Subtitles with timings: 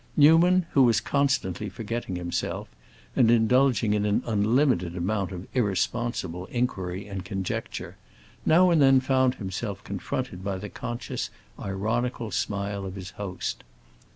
[0.17, 2.67] Newman, who was constantly forgetting himself,
[3.15, 7.97] and indulging in an unlimited amount of irresponsible inquiry and conjecture,
[8.43, 11.29] now and then found himself confronted by the conscious,
[11.59, 13.63] ironical smile of his host.